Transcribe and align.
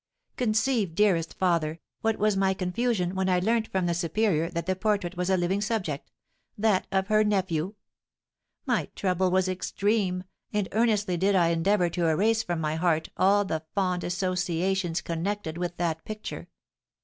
"Conceive, 0.35 0.95
dearest 0.95 1.35
father, 1.35 1.79
what 2.01 2.17
was 2.17 2.35
my 2.35 2.55
confusion 2.55 3.13
when 3.13 3.29
I 3.29 3.37
learnt 3.37 3.67
from 3.67 3.85
the 3.85 3.93
superior 3.93 4.49
that 4.49 4.65
the 4.65 4.75
portrait 4.75 5.15
was 5.15 5.29
a 5.29 5.37
living 5.37 5.61
subject, 5.61 6.09
that 6.57 6.87
of 6.91 7.05
her 7.09 7.23
nephew! 7.23 7.75
My 8.65 8.89
trouble 8.95 9.29
was 9.29 9.47
extreme, 9.47 10.23
and 10.51 10.67
earnestly 10.71 11.17
did 11.17 11.35
I 11.35 11.49
endeavour 11.49 11.91
to 11.91 12.07
erase 12.07 12.41
from 12.41 12.59
my 12.59 12.77
heart 12.77 13.09
all 13.15 13.45
the 13.45 13.61
fond 13.75 14.03
associations 14.03 15.01
connected 15.01 15.59
with 15.59 15.77
that 15.77 16.03
picture. 16.03 16.47